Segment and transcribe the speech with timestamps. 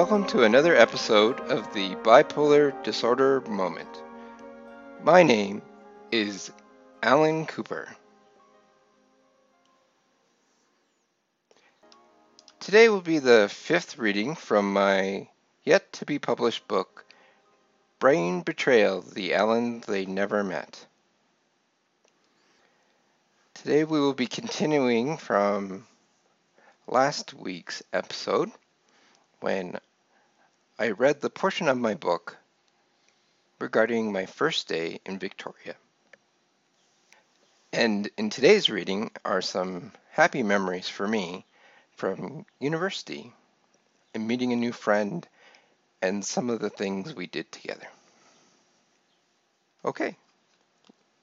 [0.00, 4.02] Welcome to another episode of the Bipolar Disorder Moment.
[5.04, 5.60] My name
[6.10, 6.50] is
[7.02, 7.86] Alan Cooper.
[12.60, 15.28] Today will be the fifth reading from my
[15.64, 17.04] yet to be published book,
[17.98, 20.86] Brain Betrayal The Alan They Never Met.
[23.52, 25.86] Today we will be continuing from
[26.86, 28.50] last week's episode
[29.40, 29.78] when
[30.80, 32.38] I read the portion of my book
[33.58, 35.76] regarding my first day in Victoria.
[37.70, 41.44] And in today's reading are some happy memories for me
[41.96, 43.30] from university
[44.14, 45.28] and meeting a new friend
[46.00, 47.86] and some of the things we did together.
[49.84, 50.16] Okay,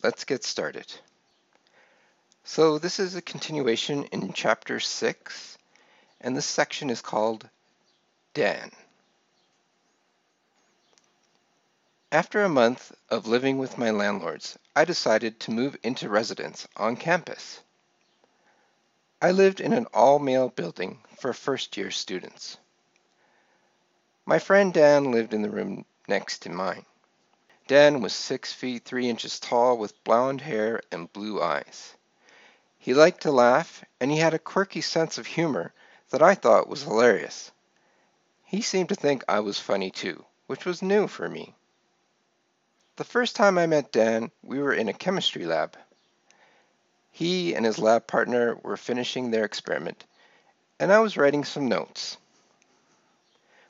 [0.03, 0.85] let's get started.
[2.43, 5.57] So this is a continuation in chapter 6,
[6.21, 7.49] and this section is called
[8.35, 8.69] Dan.
[12.09, 16.95] After a month of living with my landlords, I decided to move into residence on
[16.95, 17.61] campus.
[19.21, 22.55] I lived in an all-male building for first-year students.
[24.25, 26.85] My friend Dan lived in the room next to mine.
[27.67, 31.93] Dan was six feet three inches tall with blonde hair and blue eyes.
[32.79, 35.73] He liked to laugh, and he had a quirky sense of humor
[36.11, 37.51] that I thought was hilarious.
[38.45, 41.53] He seemed to think I was funny too, which was new for me.
[42.97, 45.77] The first time I met Dan, we were in a chemistry lab.
[47.11, 50.03] He and his lab partner were finishing their experiment,
[50.79, 52.17] and I was writing some notes.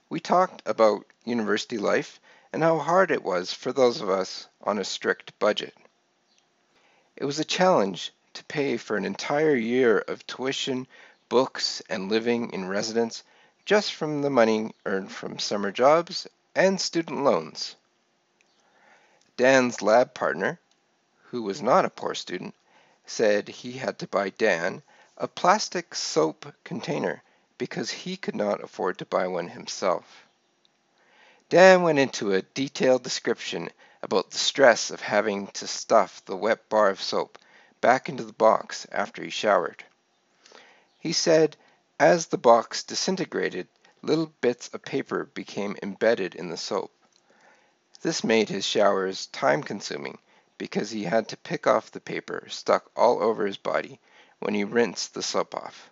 [0.08, 2.22] We talked about university life
[2.54, 5.76] and how hard it was for those of us on a strict budget.
[7.18, 10.88] It was a challenge to pay for an entire year of tuition,
[11.28, 13.26] books, and living in residence
[13.66, 17.76] just from the money earned from summer jobs and student loans.
[19.38, 20.60] Dan's lab partner,
[21.26, 22.56] who was not a poor student,
[23.06, 24.82] said he had to buy Dan
[25.16, 27.22] a plastic soap container
[27.60, 30.26] because he could not afford to buy one himself.
[31.50, 33.70] Dan went into a detailed description
[34.02, 37.38] about the stress of having to stuff the wet bar of soap
[37.80, 39.84] back into the box after he showered.
[40.98, 41.56] He said
[42.00, 43.68] as the box disintegrated,
[44.02, 46.92] little bits of paper became embedded in the soap.
[48.02, 50.20] This made his showers time-consuming
[50.58, 54.00] because he had to pick off the paper stuck all over his body
[54.40, 55.90] when he rinsed the soap off.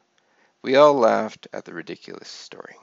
[0.61, 2.75] We all laughed at the ridiculous story.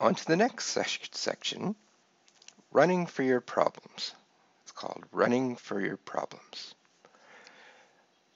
[0.00, 0.76] On to the next
[1.12, 1.74] section,
[2.70, 4.14] running for your problems.
[4.62, 6.74] It's called Running for Your Problems.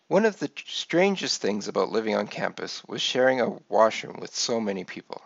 [0.08, 4.58] One of the strangest things about living on campus was sharing a washroom with so
[4.60, 5.22] many people.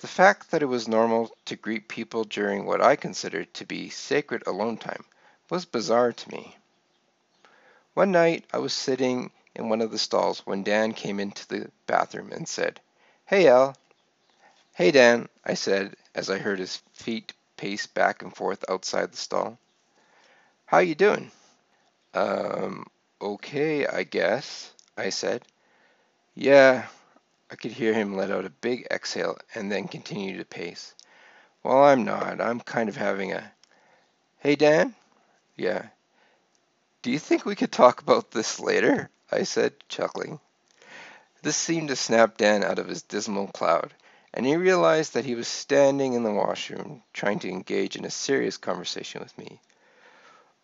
[0.00, 3.88] The fact that it was normal to greet people during what I considered to be
[3.90, 5.04] sacred alone time
[5.48, 6.56] was bizarre to me.
[7.94, 11.70] One night I was sitting in one of the stalls when Dan came into the
[11.86, 12.80] bathroom and said,
[13.26, 13.76] Hey Al.
[14.74, 19.18] Hey Dan, I said as I heard his feet pace back and forth outside the
[19.18, 19.58] stall.
[20.66, 21.30] How you doing?
[22.14, 22.86] Um,
[23.22, 25.44] Okay, I guess, I said.
[26.34, 26.86] Yeah,
[27.50, 30.94] I could hear him let out a big exhale and then continue to pace.
[31.62, 32.40] Well, I'm not.
[32.40, 33.52] I'm kind of having a.
[34.38, 34.94] Hey, Dan?
[35.56, 35.86] Yeah.
[37.02, 39.10] Do you think we could talk about this later?
[39.32, 40.38] I said, chuckling.
[41.42, 43.94] This seemed to snap Dan out of his dismal cloud,
[44.32, 48.10] and he realized that he was standing in the washroom trying to engage in a
[48.10, 49.60] serious conversation with me.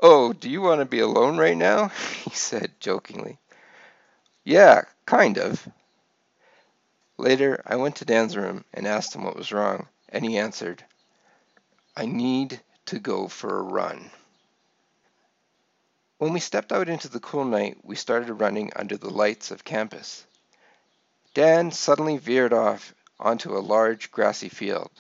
[0.01, 1.89] Oh, do you want to be alone right now?
[2.25, 3.39] he said jokingly.
[4.45, 5.67] Yeah, kind of.
[7.19, 10.85] Later, I went to Dan's room and asked him what was wrong, and he answered,
[11.97, 14.11] I need to go for a run.
[16.19, 19.65] When we stepped out into the cool night, we started running under the lights of
[19.65, 20.27] campus.
[21.33, 24.91] Dan suddenly veered off onto a large grassy field.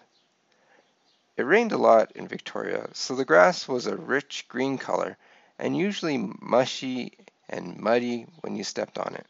[1.36, 5.18] It rained a lot in Victoria, so the grass was a rich green color
[5.58, 7.16] and usually mushy
[7.48, 9.26] and muddy when you stepped on it.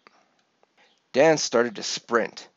[1.12, 2.49] Dan started to sprint.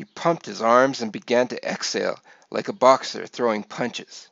[0.00, 2.18] He pumped his arms and began to exhale
[2.50, 4.30] like a boxer throwing punches.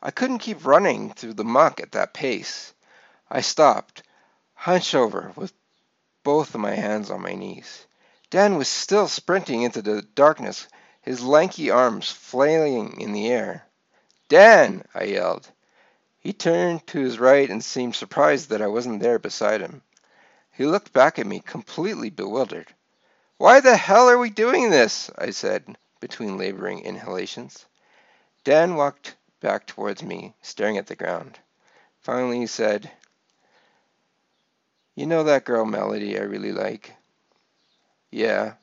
[0.00, 2.72] I couldn't keep running through the muck at that pace.
[3.30, 4.02] I stopped,
[4.54, 5.52] hunched over with
[6.22, 7.84] both of my hands on my knees.
[8.30, 10.66] Dan was still sprinting into the darkness,
[11.02, 13.66] his lanky arms flailing in the air.
[14.30, 14.82] Dan!
[14.94, 15.46] I yelled.
[16.18, 19.82] He turned to his right and seemed surprised that I wasn't there beside him.
[20.52, 22.72] He looked back at me completely bewildered.
[23.38, 25.10] Why the hell are we doing this?
[25.18, 27.66] I said, between laboring inhalations.
[28.44, 31.38] Dan walked back towards me, staring at the ground.
[32.00, 32.90] Finally, he said,
[34.94, 36.94] You know that girl Melody I really like?
[38.10, 38.54] Yeah.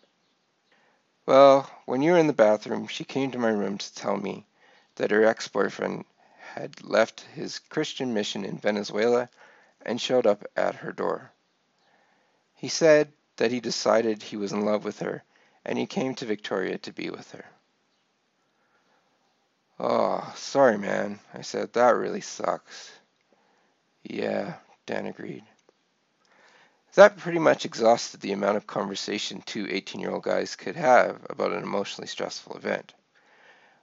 [1.27, 4.47] Well, when you were in the bathroom, she came to my room to tell me
[4.95, 6.05] that her ex boyfriend
[6.55, 9.29] had left his Christian mission in Venezuela
[9.85, 11.31] and showed up at her door.
[12.55, 13.11] He said
[13.43, 15.21] that he decided he was in love with her
[15.65, 17.43] and he came to Victoria to be with her.
[19.77, 21.73] Oh, sorry, man, I said.
[21.73, 22.89] That really sucks.
[24.01, 24.53] Yeah,
[24.85, 25.43] Dan agreed.
[26.93, 31.19] That pretty much exhausted the amount of conversation two 18 year old guys could have
[31.29, 32.93] about an emotionally stressful event.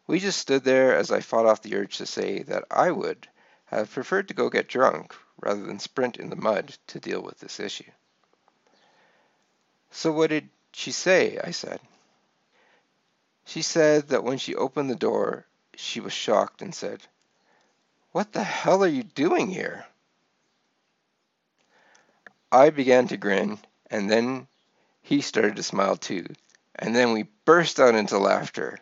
[0.06, 3.28] We just stood there as I fought off the urge to say that I would
[3.66, 7.38] have preferred to go get drunk rather than sprint in the mud to deal with
[7.40, 7.90] this issue.
[9.90, 11.38] So what did she say?
[11.42, 11.81] I said.
[13.44, 17.00] She said that when she opened the door, she was shocked and said,
[18.12, 19.87] What the hell are you doing here?
[22.52, 23.58] I began to grin,
[23.90, 24.46] and then
[25.02, 26.26] he started to smile too,
[26.76, 28.78] and then we burst out into laughter.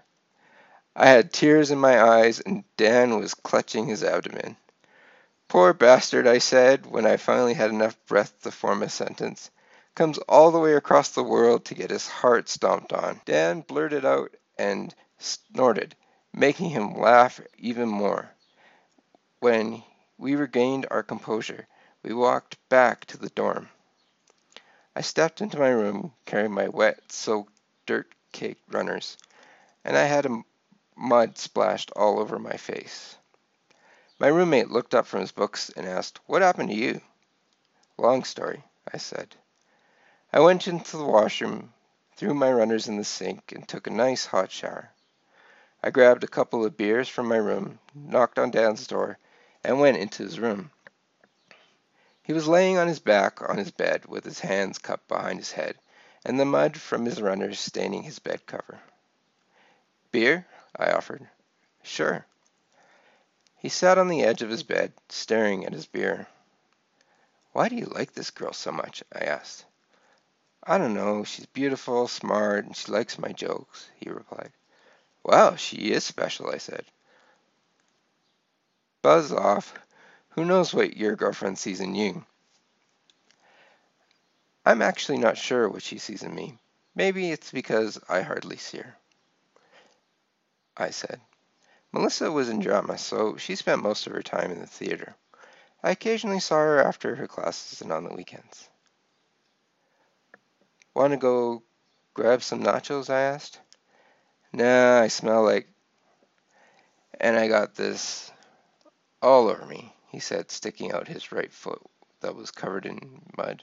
[0.96, 4.56] I had tears in my eyes, and Dan was clutching his abdomen.
[5.48, 9.50] Poor bastard, I said, when I finally had enough breath to form a sentence.
[9.98, 13.20] Comes all the way across the world to get his heart stomped on.
[13.24, 15.96] Dan blurted out and snorted,
[16.32, 18.30] making him laugh even more.
[19.40, 19.82] When
[20.16, 21.66] we regained our composure,
[22.04, 23.70] we walked back to the dorm.
[24.94, 29.16] I stepped into my room carrying my wet, soaked, dirt caked runners,
[29.84, 30.28] and I had
[30.94, 33.16] mud splashed all over my face.
[34.20, 37.00] My roommate looked up from his books and asked, What happened to you?
[37.96, 38.62] Long story,
[38.94, 39.34] I said.
[40.32, 41.72] I went into the washroom,
[42.16, 44.90] threw my runners in the sink, and took a nice hot shower.
[45.82, 49.18] I grabbed a couple of beers from my room, knocked on Dan's door,
[49.64, 50.70] and went into his room.
[52.22, 55.52] He was laying on his back on his bed with his hands cupped behind his
[55.52, 55.78] head
[56.24, 58.80] and the mud from his runners staining his bed cover.
[60.10, 60.46] Beer?
[60.76, 61.26] I offered.
[61.82, 62.26] Sure.
[63.56, 66.26] He sat on the edge of his bed, staring at his beer.
[67.52, 69.02] Why do you like this girl so much?
[69.12, 69.64] I asked.
[70.70, 71.24] I don't know.
[71.24, 74.52] She's beautiful, smart, and she likes my jokes, he replied.
[75.24, 76.84] Well, she is special, I said.
[79.00, 79.72] Buzz off.
[80.30, 82.22] Who knows what your girlfriend sees in you?
[84.66, 86.58] I'm actually not sure what she sees in me.
[86.94, 88.94] Maybe it's because I hardly see her.
[90.76, 91.18] I said.
[91.92, 95.14] Melissa was in drama, so she spent most of her time in the theater.
[95.82, 98.68] I occasionally saw her after her classes and on the weekends.
[100.98, 101.62] Want to go
[102.12, 103.08] grab some nachos?
[103.08, 103.60] I asked.
[104.52, 105.68] Nah, I smell like.
[107.20, 108.32] And I got this
[109.22, 111.80] all over me, he said, sticking out his right foot
[112.18, 113.62] that was covered in mud.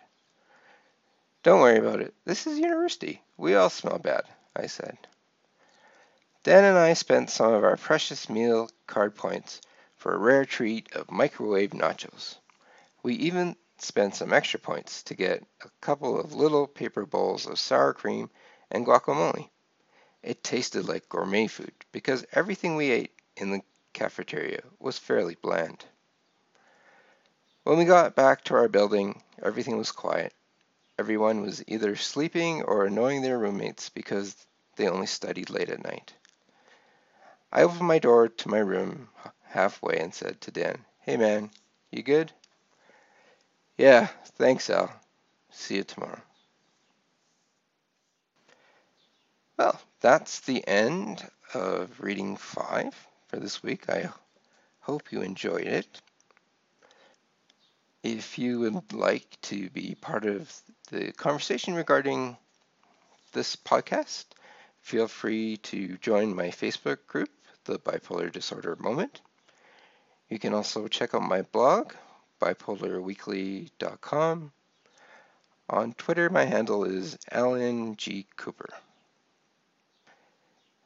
[1.44, 2.14] Don't worry about it.
[2.24, 3.22] This is university.
[3.36, 4.24] We all smell bad,
[4.56, 4.98] I said.
[6.44, 9.60] Dan and I spent some of our precious meal card points
[9.98, 12.38] for a rare treat of microwave nachos.
[13.04, 17.60] We even spent some extra points to get a couple of little paper bowls of
[17.60, 18.30] sour cream
[18.72, 19.50] and guacamole.
[20.24, 23.62] It tasted like gourmet food because everything we ate in the
[23.94, 25.86] cafeteria was fairly bland.
[27.64, 30.34] When we got back to our building, everything was quiet.
[30.98, 34.36] Everyone was either sleeping or annoying their roommates because
[34.76, 36.14] they only studied late at night.
[37.52, 39.10] I opened my door to my room
[39.44, 41.52] halfway and said to Dan, Hey man,
[41.92, 42.32] you good?
[43.78, 44.92] Yeah, thanks Al.
[45.52, 46.22] See you tomorrow.
[49.58, 52.96] Well, that's the end of reading five
[53.28, 53.90] for this week.
[53.90, 54.10] I
[54.82, 56.02] hope you enjoyed it.
[58.04, 60.50] If you would like to be part of
[60.92, 62.38] the conversation regarding
[63.34, 64.26] this podcast,
[64.82, 67.30] feel free to join my Facebook group
[67.66, 69.22] the bipolar disorder moment.
[70.30, 71.96] You can also check out my blog,
[72.40, 74.52] bipolarweekly.com.
[75.70, 78.28] On Twitter, my handle is Alan G.
[78.38, 78.70] Cooper.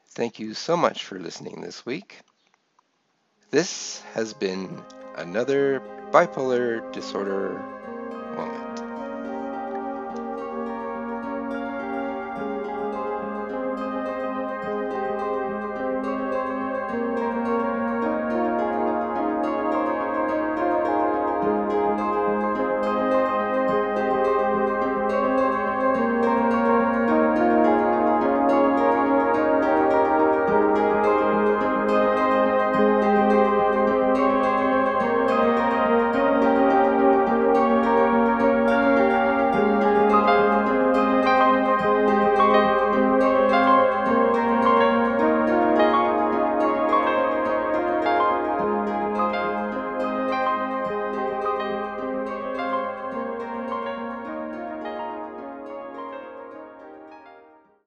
[0.10, 2.20] Thank you so much for listening this week.
[3.52, 4.82] This has been
[5.16, 7.62] another bipolar disorder